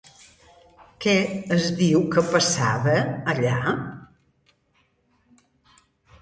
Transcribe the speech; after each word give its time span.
Què 1.03 1.11
es 1.57 1.67
diu 1.81 2.01
que 2.15 2.23
passava, 2.29 2.95
allà? 3.35 3.53